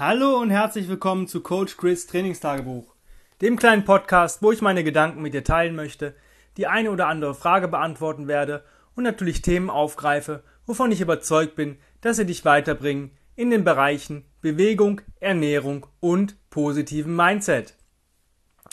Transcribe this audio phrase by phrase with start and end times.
[0.00, 2.94] Hallo und herzlich willkommen zu Coach Chris Trainingstagebuch,
[3.42, 6.14] dem kleinen Podcast, wo ich meine Gedanken mit dir teilen möchte,
[6.56, 11.76] die eine oder andere Frage beantworten werde und natürlich Themen aufgreife, wovon ich überzeugt bin,
[12.00, 17.74] dass sie dich weiterbringen in den Bereichen Bewegung, Ernährung und positiven Mindset.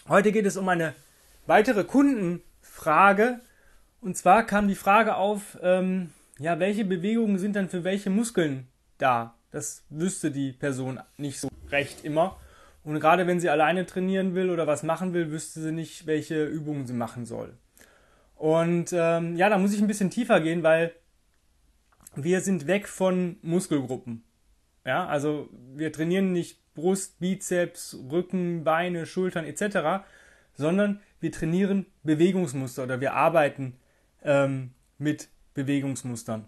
[0.08, 0.94] Heute geht es um eine
[1.46, 3.42] weitere Kundenfrage
[4.00, 8.70] und zwar kam die Frage auf, ähm, ja, welche Bewegungen sind dann für welche Muskeln
[8.98, 9.37] da?
[9.52, 12.40] Das wüsste die Person nicht so recht immer.
[12.84, 16.46] Und gerade wenn sie alleine trainieren will oder was machen will, wüsste sie nicht, welche
[16.46, 17.54] Übungen sie machen soll.
[18.36, 20.94] Und ähm, ja, da muss ich ein bisschen tiefer gehen, weil
[22.16, 24.24] wir sind weg von Muskelgruppen.
[24.86, 30.06] Ja, also wir trainieren nicht Brust, Bizeps, Rücken, Beine, Schultern etc.,
[30.54, 33.76] sondern wir trainieren Bewegungsmuster oder wir arbeiten
[34.24, 36.48] ähm, mit Bewegungsmustern.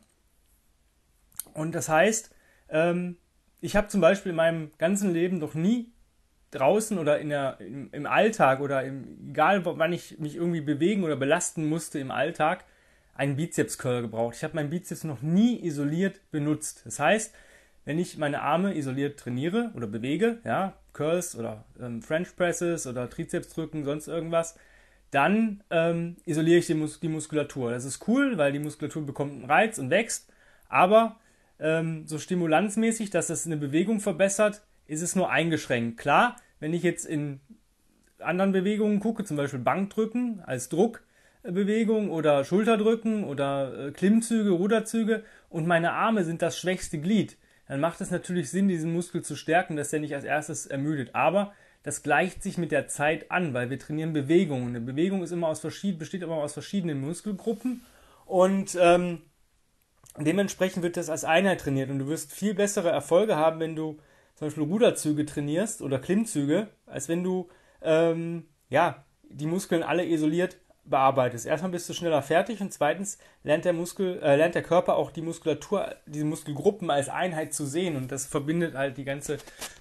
[1.54, 2.34] Und das heißt,
[2.72, 3.18] ähm,
[3.62, 5.91] ich habe zum Beispiel in meinem ganzen Leben noch nie
[6.52, 11.03] draußen oder in der, im, im Alltag oder im, egal wann ich mich irgendwie bewegen
[11.03, 12.66] oder belasten musste im Alltag,
[13.14, 14.36] einen Bizeps-Curl gebraucht.
[14.38, 16.84] Ich habe meinen Bizeps noch nie isoliert benutzt.
[16.86, 17.36] Das heißt,
[17.86, 23.09] wenn ich meine Arme isoliert trainiere oder bewege, ja, Curls oder ähm, French Presses oder
[23.09, 24.58] Trizepsdrücken, sonst irgendwas,
[25.12, 27.72] dann ähm, isoliere ich die, Mus die Muskulatur.
[27.72, 30.31] Das ist cool, weil die Muskulatur bekommt einen Reiz und wächst,
[30.67, 31.17] aber
[31.60, 35.98] ähm, so stimulanzmäßig, dass es eine Bewegung verbessert, ist es nur eingeschränkt.
[35.98, 37.40] Klar, wenn ich jetzt in
[38.20, 45.68] anderen Bewegungen gucke, zum Beispiel Bankdrücken als Druckbewegung oder Schulterdrücken oder äh, Klimmzüge, Ruderzüge und
[45.68, 47.38] meine Arme sind das schwächste Glied,
[47.70, 51.14] dann macht es natürlich Sinn, diesen Muskel zu stärken, dass der nicht als erstes ermüdet.
[51.14, 54.68] Aber das gleicht sich mit der Zeit an, weil wir trainieren Bewegung.
[54.68, 57.82] Eine Bewegung ist immer aus besteht immer aus verschiedenen Muskelgruppen
[58.26, 59.22] und ähm,
[60.18, 63.98] dementsprechend wird das als Einheit trainiert und du wirst viel bessere Erfolge haben, wenn du
[64.36, 67.50] zum Beispiel Ruderzüge trainierst oder Klimmzüge, als wenn du
[67.82, 71.46] ähm, ja, die Muskeln alle isoliert bearbeitest.
[71.46, 75.12] Erstmal bist du schneller fertig und zweitens lernt der Muskel, äh, lernt der Körper auch
[75.12, 79.38] die Muskulatur, diese Muskelgruppen als Einheit zu sehen und das verbindet halt die ganze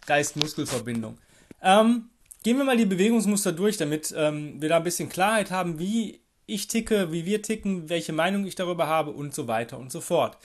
[0.07, 1.19] Geist-Muskel-Verbindung.
[1.63, 2.11] Ähm,
[2.43, 6.21] gehen wir mal die Bewegungsmuster durch, damit ähm, wir da ein bisschen Klarheit haben, wie
[6.49, 10.01] ich ticke, wie wir ticken, welche Meinung ich darüber habe und so weiter und so
[10.01, 10.39] fort.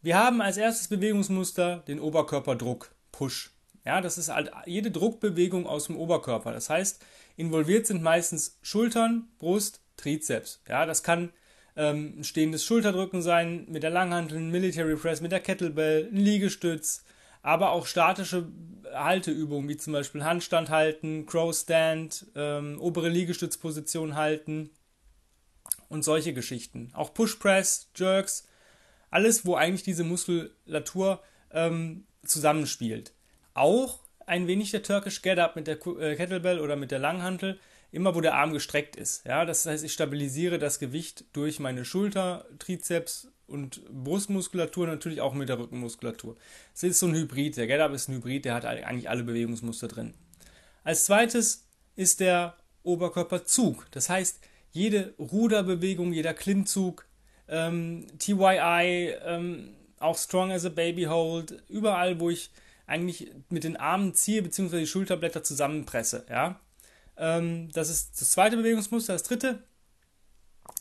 [0.00, 3.50] Wir haben als erstes Bewegungsmuster den Oberkörperdruck, Push.
[3.84, 6.52] Ja, das ist halt jede Druckbewegung aus dem Oberkörper.
[6.52, 7.04] Das heißt,
[7.36, 10.62] involviert sind meistens Schultern, Brust, Trizeps.
[10.68, 11.32] Ja, das kann
[11.74, 17.04] ähm, ein stehendes Schulterdrücken sein mit der Langhantel, Military Press, mit der Kettlebell, ein Liegestütz,
[17.42, 18.46] aber auch statische
[18.94, 24.70] Halteübungen wie zum Beispiel Handstand halten, Crow Stand, ähm, obere Liegestützposition halten,
[25.92, 26.90] und solche Geschichten.
[26.94, 28.48] Auch Push Press, Jerks,
[29.10, 31.22] alles, wo eigentlich diese Muskulatur
[31.52, 33.12] ähm, zusammenspielt.
[33.52, 37.60] Auch ein wenig der Turkish Get Up mit der äh, Kettlebell oder mit der Langhantel,
[37.90, 39.26] immer wo der Arm gestreckt ist.
[39.26, 45.34] Ja, das heißt, ich stabilisiere das Gewicht durch meine Schulter, Trizeps und Brustmuskulatur, natürlich auch
[45.34, 46.36] mit der Rückenmuskulatur.
[46.74, 47.58] Es ist so ein Hybrid.
[47.58, 50.14] Der Get Up ist ein Hybrid, der hat eigentlich alle Bewegungsmuster drin.
[50.84, 51.66] Als zweites
[51.96, 53.86] ist der Oberkörperzug.
[53.90, 54.40] Das heißt,
[54.72, 57.06] jede Ruderbewegung, jeder Klimmzug,
[57.48, 62.50] ähm, TYI, ähm, auch Strong as a Baby Hold, überall, wo ich
[62.86, 66.26] eigentlich mit den Armen ziehe, beziehungsweise die Schulterblätter zusammenpresse.
[66.28, 66.60] Ja?
[67.16, 69.12] Ähm, das ist das zweite Bewegungsmuster.
[69.12, 69.62] Das dritte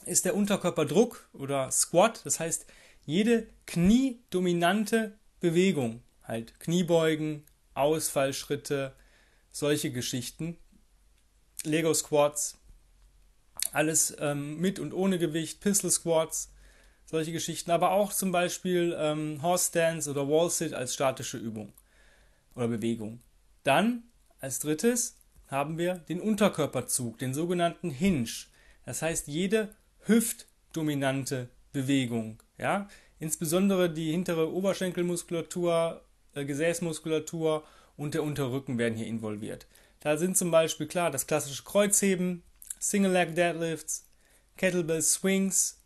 [0.06, 2.22] ist der Unterkörperdruck oder Squat.
[2.26, 2.66] Das heißt,
[3.06, 7.44] jede kniedominante Bewegung, halt Kniebeugen,
[7.74, 8.94] Ausfallschritte,
[9.52, 10.58] solche Geschichten,
[11.64, 12.58] Lego Squats,
[13.72, 16.52] alles ähm, mit und ohne Gewicht, Pistol Squats,
[17.06, 21.74] solche Geschichten, aber auch zum Beispiel ähm, Horse Stance oder Wall Sit als statische Übung
[22.56, 23.20] oder Bewegung.
[23.64, 24.04] Dann
[24.40, 25.18] als drittes
[25.48, 28.30] haben wir den Unterkörperzug, den sogenannten Hinge.
[28.86, 29.76] Das heißt, jede
[30.06, 32.90] hüftdominante Bewegung, ja,
[33.20, 36.02] insbesondere die hintere Oberschenkelmuskulatur,
[36.34, 37.64] äh, Gesäßmuskulatur
[37.98, 39.68] und der Unterrücken werden hier involviert.
[40.00, 42.44] Da sind zum Beispiel klar das klassische Kreuzheben,
[42.82, 44.10] Single Leg Deadlifts,
[44.58, 45.80] Kettlebell Swings,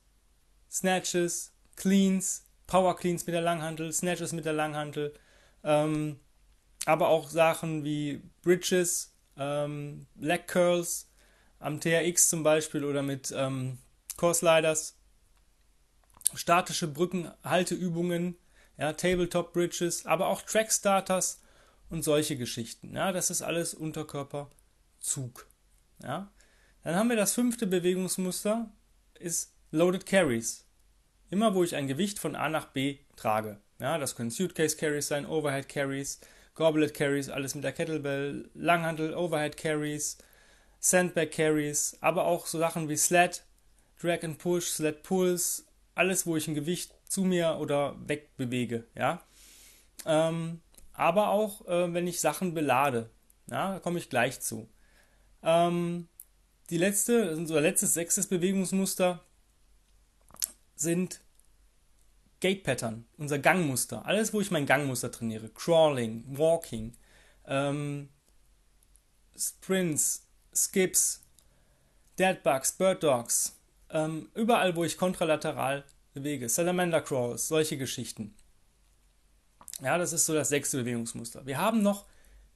[0.71, 5.13] Snatches, Cleans, Power Cleans mit der Langhantel, Snatches mit der Langhantel,
[5.63, 6.19] ähm,
[6.85, 11.09] aber auch Sachen wie Bridges, ähm, Leg Curls
[11.59, 13.77] am TRX zum Beispiel oder mit ähm,
[14.15, 14.97] Core Sliders,
[16.33, 18.37] statische Brückenhalteübungen,
[18.77, 21.41] ja, Tabletop Bridges, aber auch Track Starters
[21.89, 22.95] und solche Geschichten.
[22.95, 25.45] Ja, das ist alles Unterkörperzug.
[26.01, 26.31] Ja.
[26.85, 28.69] Dann haben wir das fünfte Bewegungsmuster,
[29.17, 30.67] ist Loaded Carries.
[31.31, 33.59] Immer wo ich ein Gewicht von A nach B trage.
[33.79, 36.21] Ja, das können Suitcase Carries sein, Overhead Carries,
[36.53, 40.19] Goblet Carries, alles mit der Kettlebell, Langhandel, Overhead Carries,
[40.79, 43.43] Sandbag Carries, aber auch so Sachen wie Sled,
[43.99, 45.65] Drag and Push, Sled Pulls,
[45.95, 49.23] alles, wo ich ein Gewicht zu mir oder weg bewege, ja.
[50.05, 50.61] Ähm,
[50.93, 53.09] aber auch, äh, wenn ich Sachen belade,
[53.49, 54.69] ja, da komme ich gleich zu.
[55.41, 56.09] Ähm,
[56.69, 59.23] die letzte, unser letztes, sechstes Bewegungsmuster
[60.75, 61.21] sind
[62.39, 64.05] Gate Pattern, unser Gangmuster.
[64.05, 65.49] Alles, wo ich mein Gangmuster trainiere.
[65.49, 66.95] Crawling, Walking,
[67.45, 68.09] ähm,
[69.37, 71.23] Sprints, Skips,
[72.19, 73.57] Deadbugs, Bird Dogs.
[73.89, 76.49] Ähm, überall, wo ich kontralateral bewege.
[76.49, 78.35] Salamander Crawls, solche Geschichten.
[79.81, 81.45] Ja, das ist so das sechste Bewegungsmuster.
[81.45, 82.05] Wir haben noch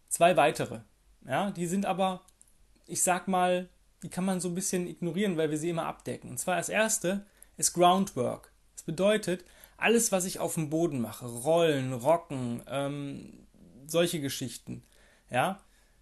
[0.07, 0.81] zwei weitere.
[1.25, 2.25] Ja, die sind aber,
[2.87, 3.69] ich sag mal,
[4.03, 6.29] die kann man so ein bisschen ignorieren, weil wir sie immer abdecken.
[6.29, 7.25] Und zwar das erste
[7.57, 8.51] ist Groundwork.
[8.75, 9.43] Das bedeutet,
[9.77, 13.47] alles, was ich auf dem Boden mache, Rollen, Rocken, ähm,
[13.85, 14.83] solche Geschichten,
[15.29, 15.59] ja,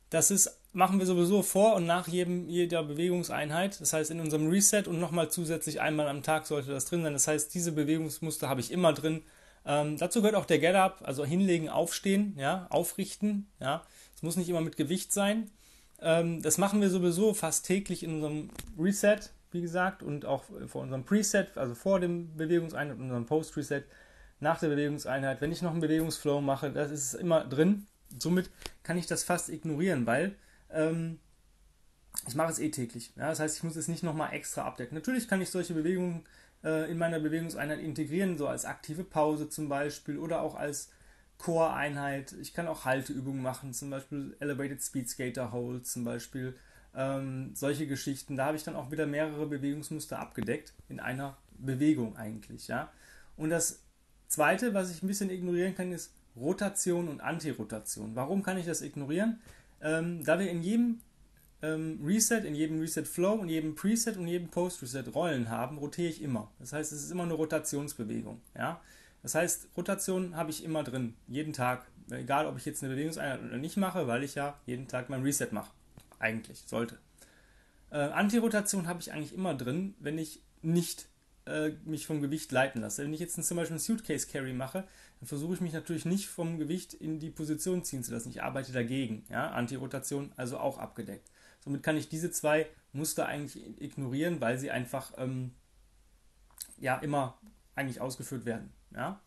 [0.10, 3.80] das ist, machen wir sowieso vor und nach jedem, jeder Bewegungseinheit.
[3.82, 7.14] Das heißt, in unserem Reset und nochmal zusätzlich einmal am Tag sollte das drin sein.
[7.14, 9.24] Das heißt, diese Bewegungsmuster habe ich immer drin.
[9.66, 13.84] Ähm, dazu gehört auch der Get-Up, also hinlegen, aufstehen, ja, aufrichten, ja.
[14.16, 15.52] Es muss nicht immer mit Gewicht sein.
[16.00, 19.20] Ähm, das machen wir sowieso fast täglich in unserem Reset,
[19.52, 23.84] wie gesagt, und auch vor unserem Preset, also vor dem Bewegungseinheit und unserem Post-Reset,
[24.40, 25.42] nach der Bewegungseinheit.
[25.42, 27.88] Wenn ich noch einen Bewegungsflow mache, das ist immer drin.
[28.20, 28.50] Somit
[28.84, 30.36] kann ich das fast ignorieren, weil
[30.72, 31.20] ähm,
[32.28, 33.14] ich mache es eh täglich.
[33.16, 33.30] Ja?
[33.30, 34.96] Das heißt, ich muss es nicht nochmal extra abdecken.
[34.96, 36.24] Natürlich kann ich solche Bewegungen
[36.64, 40.90] äh, in meiner Bewegungseinheit integrieren, so als aktive Pause zum Beispiel oder auch als
[41.38, 42.34] Core-Einheit.
[42.42, 46.56] Ich kann auch Halteübungen machen, zum Beispiel Elevated Speed Skater Hold, zum Beispiel
[46.96, 48.36] ähm, solche Geschichten.
[48.36, 52.92] Da habe ich dann auch wieder mehrere Bewegungsmuster abgedeckt in einer Bewegung eigentlich, ja.
[53.36, 53.84] Und das
[54.28, 58.16] zweite, was ich ein bisschen ignorieren kann, ist Rotation und Antirotation.
[58.16, 59.40] Warum kann ich das ignorieren?
[59.82, 61.02] Ähm, da wir in jedem
[61.62, 65.78] ähm, Reset, in jedem Reset Flow, in jedem Preset und jedem Post Reset Rollen haben,
[65.78, 66.52] rotiere ich immer.
[66.60, 68.82] Das heißt, es ist immer eine Rotationsbewegung, ja.
[69.24, 73.44] Das heißt, Rotation habe ich immer drin, jeden Tag, egal ob ich jetzt eine Bewegungseinheit
[73.44, 75.72] oder nicht mache, weil ich ja jeden Tag mein Reset mache.
[76.20, 76.98] Eigentlich, sollte.
[77.92, 81.08] Äh, Antirotation habe ich eigentlich immer drin, wenn ich nicht
[81.46, 83.04] äh, mich vom Gewicht leiten lasse.
[83.04, 84.84] Wenn ich jetzt zum Beispiel einen Suitcase Carry mache,
[85.20, 88.30] dann versuche ich mich natürlich nicht vom Gewicht in die Position ziehen zu lassen.
[88.30, 89.26] Ich arbeite dagegen.
[89.30, 89.52] Ja?
[89.52, 91.30] Antirotation also auch abgedeckt.
[91.64, 95.52] Somit kann ich diese zwei Muster eigentlich ignorieren, weil sie einfach ähm,
[96.80, 97.38] ja immer
[97.76, 98.72] eigentlich ausgeführt werden.
[98.94, 99.22] Ja?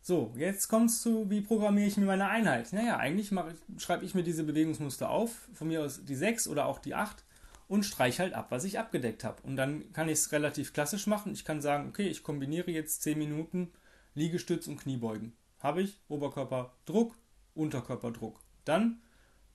[0.00, 2.72] So, jetzt kommt es zu, wie programmiere ich mir meine Einheit?
[2.72, 3.30] Naja, eigentlich
[3.76, 7.24] schreibe ich mir diese Bewegungsmuster auf, von mir aus die 6 oder auch die 8
[7.68, 9.42] und streiche halt ab, was ich abgedeckt habe.
[9.42, 11.32] Und dann kann ich es relativ klassisch machen.
[11.32, 13.70] Ich kann sagen, okay, ich kombiniere jetzt 10 Minuten
[14.14, 15.34] Liegestütz und Kniebeugen.
[15.60, 17.14] Habe ich Oberkörperdruck,
[17.54, 18.40] Unterkörperdruck.
[18.64, 19.02] Dann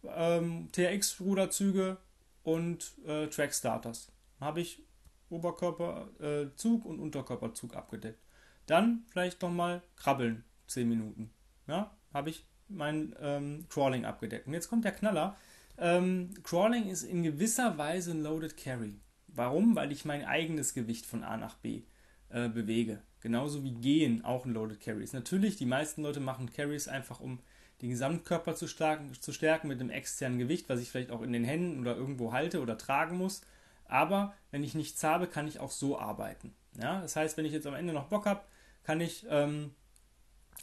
[0.04, 1.98] ähm, TRX-Ruderzüge
[2.44, 4.12] und äh, Track Starters.
[4.40, 4.84] Habe ich
[5.30, 8.23] Oberkörperzug äh, und Unterkörperzug abgedeckt.
[8.66, 11.32] Dann vielleicht nochmal krabbeln, 10 Minuten.
[11.68, 14.48] Ja, habe ich mein ähm, Crawling abgedeckt.
[14.48, 15.36] Und jetzt kommt der Knaller.
[15.78, 19.00] Ähm, Crawling ist in gewisser Weise ein Loaded Carry.
[19.28, 19.76] Warum?
[19.76, 21.84] Weil ich mein eigenes Gewicht von A nach B
[22.30, 23.02] äh, bewege.
[23.22, 25.14] Genauso wie Gehen auch ein Loaded Carry ist.
[25.14, 27.40] Natürlich, die meisten Leute machen Carries einfach, um
[27.82, 31.34] den Gesamtkörper zu, starken, zu stärken mit einem externen Gewicht, was ich vielleicht auch in
[31.34, 33.42] den Händen oder irgendwo halte oder tragen muss.
[33.86, 36.54] Aber wenn ich nichts habe, kann ich auch so arbeiten.
[36.80, 37.02] Ja?
[37.02, 38.42] Das heißt, wenn ich jetzt am Ende noch Bock habe,
[38.84, 39.72] kann ich ähm,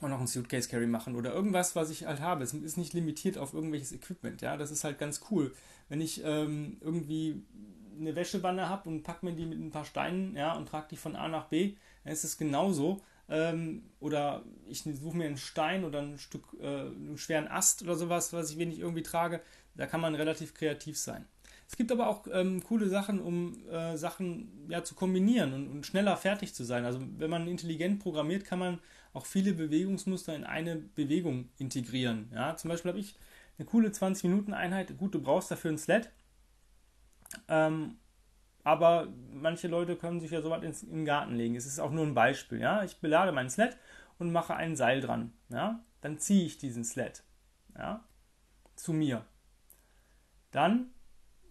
[0.00, 2.44] auch noch einen Suitcase Carry machen oder irgendwas, was ich halt habe.
[2.44, 4.40] Es ist nicht limitiert auf irgendwelches Equipment.
[4.42, 5.54] Ja, das ist halt ganz cool.
[5.88, 7.42] Wenn ich ähm, irgendwie
[7.98, 10.96] eine Wäschewanne habe und packe mir die mit ein paar Steinen, ja, und trage die
[10.96, 11.74] von A nach B,
[12.04, 13.02] dann ist es genauso.
[13.28, 17.94] Ähm, oder ich suche mir einen Stein oder ein Stück, äh, einen schweren Ast oder
[17.94, 19.40] sowas, was ich wenig irgendwie trage.
[19.74, 21.26] Da kann man relativ kreativ sein.
[21.70, 25.86] Es gibt aber auch ähm, coole Sachen, um äh, Sachen ja, zu kombinieren und, und,
[25.86, 26.84] schneller fertig zu sein.
[26.84, 28.80] Also wenn man intelligent programmiert, kann man
[29.12, 32.28] auch viele Bewegungsmuster in eine Bewegung integrieren.
[32.34, 33.14] Ja, zum Beispiel habe ich
[33.56, 34.98] eine coole 20-Minuten-Einheit.
[34.98, 36.10] Gut, du brauchst dafür ein Sled.
[37.46, 37.98] Ähm,
[38.64, 41.54] aber manche Leute können sich ja so was ins, in den Garten legen.
[41.54, 42.58] Es ist auch nur ein Beispiel.
[42.58, 42.82] Ja?
[42.82, 43.76] Ich belade meinen Sled
[44.18, 45.32] und mache ein Seil dran.
[45.50, 45.84] Ja?
[46.00, 47.22] Dann ziehe ich diesen Sled
[47.78, 48.04] ja?
[48.74, 49.24] zu mir.
[50.50, 50.90] Dann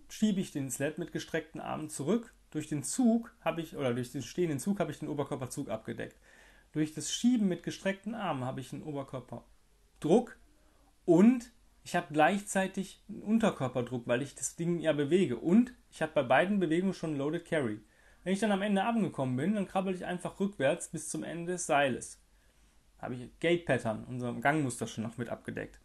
[0.10, 2.34] schiebe ich den Sled mit gestreckten Armen zurück.
[2.52, 6.18] Durch den Zug habe ich, oder durch den stehenden Zug habe ich den Oberkörperzug abgedeckt.
[6.72, 10.38] Durch das Schieben mit gestreckten Armen habe ich einen Oberkörperdruck
[11.06, 11.52] und
[11.84, 15.38] ich habe gleichzeitig einen Unterkörperdruck, weil ich das Ding ja bewege.
[15.38, 17.80] Und ich habe bei beiden Bewegungen schon Loaded Carry.
[18.24, 21.54] Wenn ich dann am Ende angekommen bin, dann krabbel ich einfach rückwärts bis zum Ende
[21.54, 22.22] des Seiles.
[23.00, 25.80] Habe ich Gate Pattern, unser Gangmuster schon noch mit abgedeckt.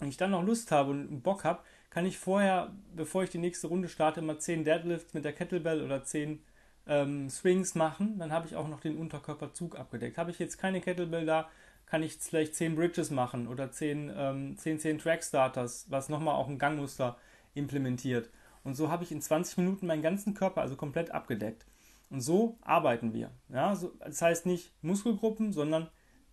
[0.00, 1.62] und ich dann noch Lust habe und Bock habe,
[1.92, 5.84] kann ich vorher, bevor ich die nächste Runde starte, mal 10 Deadlifts mit der Kettlebell
[5.84, 6.42] oder 10
[6.86, 8.18] ähm, Swings machen.
[8.18, 10.16] Dann habe ich auch noch den Unterkörperzug abgedeckt.
[10.16, 11.50] Habe ich jetzt keine Kettlebell da,
[11.84, 16.34] kann ich vielleicht 10 Bridges machen oder 10, ähm, 10, 10 Track Starters, was nochmal
[16.36, 17.18] auch ein Gangmuster
[17.52, 18.30] implementiert.
[18.64, 21.66] Und so habe ich in 20 Minuten meinen ganzen Körper also komplett abgedeckt.
[22.08, 23.32] Und so arbeiten wir.
[23.50, 25.90] Ja, so, das heißt nicht Muskelgruppen, sondern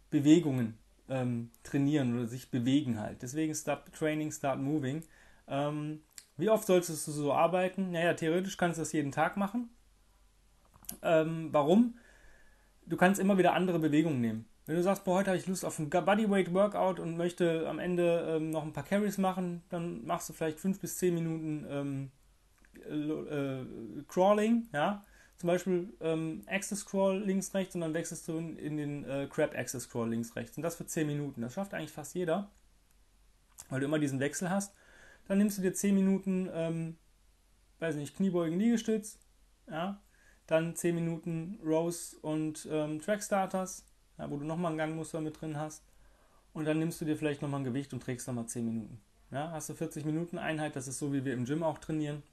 [0.09, 0.77] Bewegungen
[1.09, 3.23] ähm, trainieren oder sich bewegen halt.
[3.23, 5.03] Deswegen Start Training, Start Moving.
[5.49, 6.01] Ähm,
[6.37, 7.91] wie oft solltest du so arbeiten?
[7.91, 9.69] Naja, theoretisch kannst du das jeden Tag machen.
[11.01, 11.97] Ähm, warum?
[12.85, 14.45] Du kannst immer wieder andere Bewegungen nehmen.
[14.65, 17.79] Wenn du sagst, boah, heute habe ich Lust auf ein Bodyweight Workout und möchte am
[17.79, 21.65] Ende ähm, noch ein paar Carries machen, dann machst du vielleicht 5 bis 10 Minuten
[21.69, 22.11] ähm,
[22.87, 25.03] äh, Crawling, ja.
[25.37, 29.27] Zum Beispiel ähm, Access Crawl links, rechts und dann wechselst du in, in den äh,
[29.29, 30.57] Crab Access Crawl links, rechts.
[30.57, 31.41] Und das für 10 Minuten.
[31.41, 32.51] Das schafft eigentlich fast jeder,
[33.69, 34.73] weil du immer diesen Wechsel hast.
[35.29, 36.97] Dann nimmst du dir 10 Minuten, ähm,
[37.77, 39.19] weiß nicht, Kniebeugen, Liegestütz,
[39.69, 40.01] ja.
[40.47, 43.85] Dann 10 Minuten Rows und ähm, Track Starters,
[44.17, 45.83] ja, wo du nochmal ein Gangmuster mit drin hast.
[46.53, 48.99] Und dann nimmst du dir vielleicht nochmal ein Gewicht und trägst nochmal 10 Minuten.
[49.29, 52.23] Ja, hast du 40 Minuten Einheit, das ist so, wie wir im Gym auch trainieren.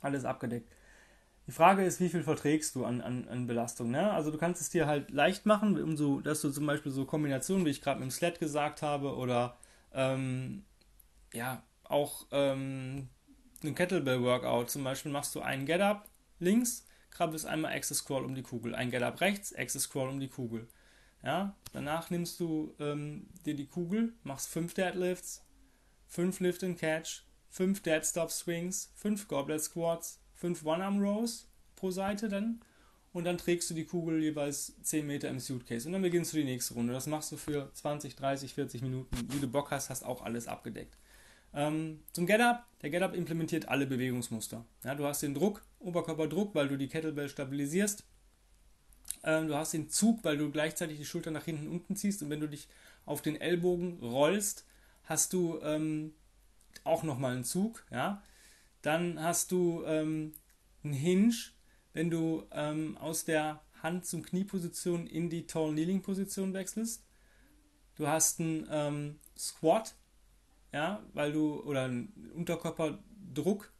[0.00, 0.72] Alles abgedeckt.
[1.48, 3.90] Die Frage ist, wie viel verträgst du an, an, an Belastung?
[3.90, 4.12] Ne?
[4.12, 7.66] Also du kannst es dir halt leicht machen, um dass du zum Beispiel so Kombinationen,
[7.66, 9.58] wie ich gerade mit dem Sled gesagt habe, oder
[9.92, 10.64] ähm,
[11.32, 13.08] ja, auch ähm,
[13.62, 14.70] ein Kettlebell-Workout.
[14.70, 18.74] Zum Beispiel machst du einen Get-Up links, krabbelst einmal Access Scroll um die Kugel.
[18.74, 20.68] Ein Get-Up rechts, Access Scroll um die Kugel.
[21.22, 25.44] Ja, danach nimmst du ähm, dir die Kugel, machst fünf Deadlifts,
[26.06, 32.30] fünf Lift and Catch, fünf Dead Stop Swings, fünf Goblet Squats, fünf One-Arm-Rows pro Seite
[32.30, 32.60] dann
[33.12, 36.38] und dann trägst du die Kugel jeweils 10 Meter im Suitcase und dann beginnst du
[36.38, 36.92] die nächste Runde.
[36.92, 39.16] Das machst du für 20, 30, 40 Minuten.
[39.30, 40.96] Wie du Bock hast, hast auch alles abgedeckt.
[41.52, 42.66] Ähm, zum Get-Up.
[42.82, 44.64] Der Get-Up implementiert alle Bewegungsmuster.
[44.84, 48.04] Ja, du hast den Druck, Oberkörperdruck, weil du die Kettlebell stabilisierst.
[49.22, 52.30] Ähm, du hast den Zug, weil du gleichzeitig die Schulter nach hinten unten ziehst und
[52.30, 52.68] wenn du dich
[53.04, 54.64] auf den Ellbogen rollst,
[55.04, 56.14] hast du ähm,
[56.84, 57.84] auch nochmal einen Zug.
[57.90, 58.22] Ja?
[58.82, 60.32] Dann hast du ähm,
[60.84, 61.34] einen Hinge,
[61.92, 67.04] wenn du ähm, aus der Hand zum Knieposition in die Tall Kneeling Position wechselst.
[67.96, 69.94] Du hast einen ähm, Squat,
[70.72, 71.90] ja, weil du oder
[72.34, 73.72] Unterkörperdruck,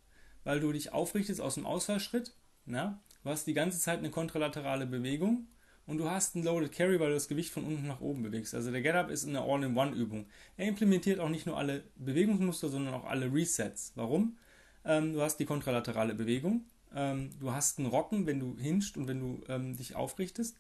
[0.45, 2.35] weil du dich aufrichtest aus dem Ausfallschritt.
[2.67, 3.01] Ja?
[3.23, 5.47] Du hast die ganze Zeit eine kontralaterale Bewegung
[5.87, 8.55] und du hast einen Loaded Carry, weil du das Gewicht von unten nach oben bewegst.
[8.55, 10.27] Also der Get-Up ist eine All-in-One-Übung.
[10.57, 13.93] Er implementiert auch nicht nur alle Bewegungsmuster, sondern auch alle Resets.
[13.97, 14.39] Warum?
[14.85, 16.65] Ähm, du hast die kontralaterale Bewegung.
[16.95, 20.57] Ähm, du hast einen Rocken, wenn du hinscht und wenn du ähm, dich aufrichtest.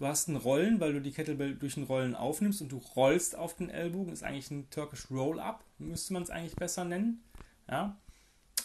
[0.00, 3.36] Du hast ein Rollen, weil du die Kettlebell durch ein Rollen aufnimmst und du rollst
[3.36, 4.14] auf den Ellbogen.
[4.14, 7.22] Ist eigentlich ein Turkish Roll-Up, müsste man es eigentlich besser nennen.
[7.68, 7.98] Ja.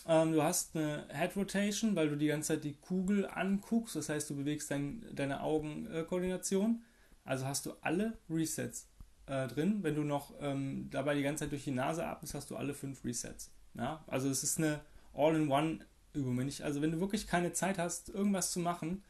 [0.08, 3.98] Ähm, du hast eine Head Rotation, weil du die ganze Zeit die Kugel anguckst.
[3.98, 6.84] Das heißt, du bewegst dein, deine Augenkoordination.
[7.26, 8.88] also hast du alle Resets
[9.26, 9.80] äh, drin.
[9.82, 12.74] Wenn du noch ähm, dabei die ganze Zeit durch die Nase atmest, hast du alle
[12.74, 13.52] fünf Resets.
[13.74, 14.02] Ja.
[14.08, 14.80] Also es ist eine
[15.14, 16.50] All-in-One-Übung.
[16.62, 19.04] Also wenn du wirklich keine Zeit hast, irgendwas zu machen,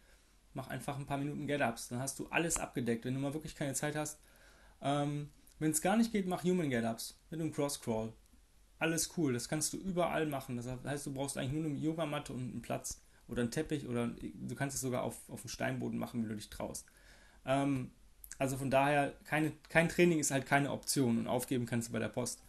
[0.56, 1.90] mach einfach ein paar Minuten Get-Ups.
[1.90, 3.06] Dann hast du alles abgedeckt.
[3.06, 4.20] Wenn du mal wirklich keine Zeit hast,
[4.82, 8.12] ähm, wenn es gar nicht geht, mach Human Get-Ups mit einem Cross-Crawl.
[8.78, 10.58] Alles cool, das kannst du überall machen.
[10.58, 14.08] Das heißt, du brauchst eigentlich nur eine Yogamatte und einen Platz oder einen Teppich oder
[14.08, 16.86] du kannst es sogar auf, auf dem Steinboden machen, wenn du dich traust.
[17.46, 17.92] Ähm,
[18.38, 22.00] also von daher, keine, kein Training ist halt keine Option und aufgeben kannst du bei
[22.00, 22.42] der Post.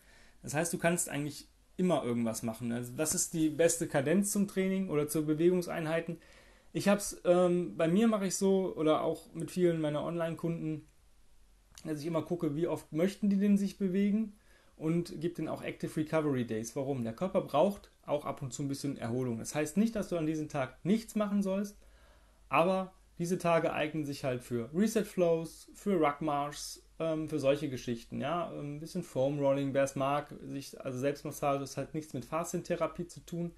[0.42, 2.72] Das heißt, du kannst eigentlich immer irgendwas machen.
[2.72, 6.18] Also was ist die beste Kadenz zum Training oder zu Bewegungseinheiten?
[6.76, 10.86] Ich habe es, ähm, bei mir mache ich so oder auch mit vielen meiner Online-Kunden,
[11.86, 14.34] dass ich immer gucke, wie oft möchten die denn sich bewegen
[14.76, 16.76] und gebe denen auch Active Recovery Days.
[16.76, 17.02] Warum?
[17.02, 19.38] Der Körper braucht auch ab und zu ein bisschen Erholung.
[19.38, 21.78] Das heißt nicht, dass du an diesem Tag nichts machen sollst,
[22.50, 28.20] aber diese Tage eignen sich halt für Reset Flows, für Marshs, ähm, für solche Geschichten.
[28.20, 32.26] Ja, ein bisschen Foam Rolling, wer es mag, sich, also Selbstmassage ist halt nichts mit
[32.26, 33.54] Faszien-Therapie zu tun,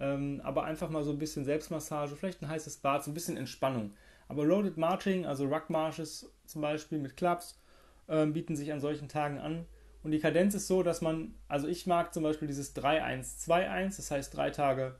[0.00, 3.36] ähm, aber einfach mal so ein bisschen Selbstmassage, vielleicht ein heißes Bad, so ein bisschen
[3.36, 3.92] Entspannung.
[4.28, 7.60] Aber Loaded Marching, also Ruck Marshes zum Beispiel mit Clubs,
[8.08, 9.66] ähm, bieten sich an solchen Tagen an.
[10.02, 14.10] Und die Kadenz ist so, dass man, also ich mag zum Beispiel dieses 3-1-2-1, das
[14.10, 14.96] heißt drei Tage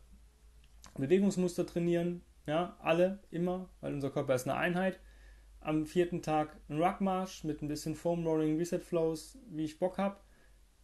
[0.98, 5.00] Bewegungsmuster trainieren, ja, alle, immer, weil unser Körper ist eine Einheit.
[5.60, 9.96] Am vierten Tag ein Ruckmarsch mit ein bisschen Foam Rolling, Reset Flows, wie ich Bock
[9.96, 10.16] habe.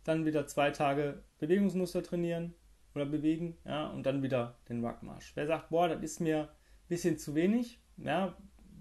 [0.04, 2.54] Dann wieder zwei Tage Bewegungsmuster trainieren
[2.96, 5.32] oder bewegen, ja, und dann wieder den Ruckmarsch.
[5.34, 6.48] Wer sagt, boah, das ist mir ein
[6.88, 8.34] bisschen zu wenig, ja,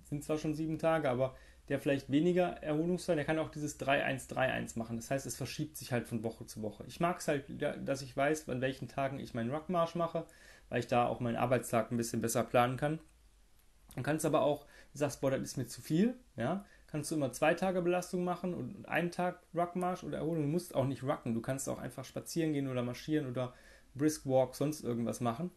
[0.03, 1.36] sind zwar schon sieben Tage, aber
[1.67, 4.98] der vielleicht weniger Erholungszeit, der kann auch dieses 3-1-3-1 machen.
[4.98, 6.84] Das heißt, es verschiebt sich halt von Woche zu Woche.
[6.88, 10.25] Ich mag es halt, dass ich weiß, an welchen Tagen ich meinen Ruckmarsch mache,
[10.69, 13.00] weil ich da auch meinen Arbeitstag ein bisschen besser planen kann.
[13.95, 17.15] Du kannst aber auch, du sagst, boah, das ist mir zu viel, ja, kannst du
[17.15, 20.43] immer zwei Tage Belastung machen und einen Tag Ruckmarsch oder Erholung.
[20.43, 23.53] Du musst auch nicht rucken, du kannst auch einfach spazieren gehen oder marschieren oder
[23.96, 25.52] Brisk Walk, sonst irgendwas machen.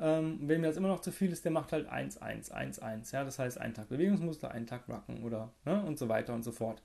[0.00, 3.12] Ähm, mir das immer noch zu viel ist, der macht halt 1, 1, 1, 1.
[3.12, 6.42] Ja, das heißt, einen Tag Bewegungsmuster, einen Tag Rucken oder ne, und so weiter und
[6.42, 6.82] so fort.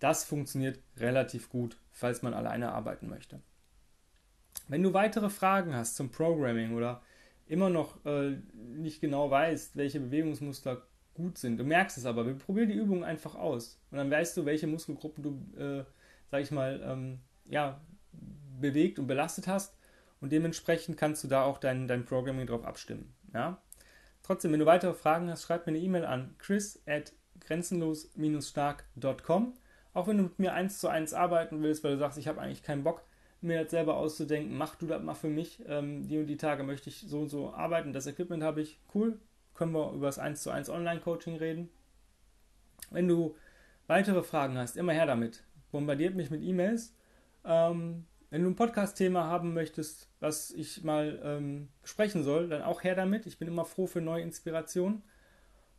[0.00, 3.40] Das funktioniert relativ gut, falls man alleine arbeiten möchte.
[4.68, 7.02] Wenn du weitere Fragen hast zum Programming oder
[7.46, 10.82] immer noch äh, nicht genau weißt, welche Bewegungsmuster
[11.14, 14.36] gut sind, du merkst es aber, wir probieren die Übung einfach aus und dann weißt
[14.36, 15.84] du, welche Muskelgruppen du, äh,
[16.32, 17.80] sag ich mal, ähm, ja,
[18.60, 19.75] bewegt und belastet hast
[20.20, 23.12] und dementsprechend kannst du da auch dein, dein Programming drauf abstimmen.
[23.32, 23.60] Ja?
[24.22, 29.54] Trotzdem, wenn du weitere Fragen hast, schreib mir eine E-Mail an chris at grenzenlos-stark.com.
[29.94, 32.40] Auch wenn du mit mir eins zu eins arbeiten willst, weil du sagst, ich habe
[32.40, 33.02] eigentlich keinen Bock,
[33.40, 35.62] mir das selber auszudenken, mach du das mal für mich.
[35.66, 38.78] Ähm, die und die Tage möchte ich so und so arbeiten, das Equipment habe ich,
[38.94, 39.18] cool.
[39.54, 41.70] Können wir über das 1 zu 1 Online-Coaching reden.
[42.90, 43.36] Wenn du
[43.86, 45.44] weitere Fragen hast, immer her damit.
[45.72, 46.94] Bombardiert mich mit E-Mails.
[47.44, 52.82] Ähm, wenn du ein Podcast-Thema haben möchtest, was ich mal ähm, besprechen soll, dann auch
[52.82, 53.26] her damit.
[53.26, 55.02] Ich bin immer froh für neue Inspirationen.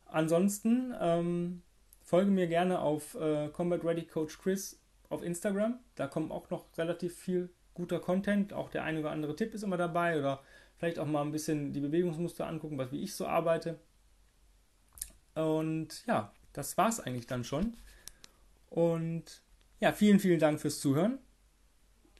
[0.06, 1.62] Ansonsten ähm,
[2.02, 5.78] folge mir gerne auf äh, Combat Ready Coach Chris auf Instagram.
[5.94, 8.52] Da kommt auch noch relativ viel guter Content.
[8.52, 10.42] Auch der eine oder andere Tipp ist immer dabei oder
[10.78, 13.78] vielleicht auch mal ein bisschen die Bewegungsmuster angucken, was wie ich so arbeite.
[15.34, 17.76] Und ja, das war es eigentlich dann schon.
[18.70, 19.42] Und
[19.80, 21.18] ja, vielen, vielen Dank fürs Zuhören.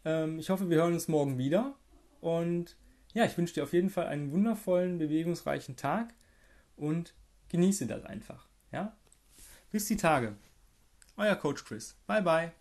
[0.08, 1.74] Ähm, ich hoffe, wir hören uns morgen wieder.
[2.22, 2.76] Und
[3.12, 6.14] ja, ich wünsche dir auf jeden Fall einen wundervollen, bewegungsreichen Tag
[6.76, 7.14] und
[7.50, 8.48] genieße das einfach.
[8.72, 8.96] Ja?
[9.70, 10.36] Bis die Tage.
[11.16, 11.96] Euer Coach Chris.
[12.06, 12.52] Bye bye.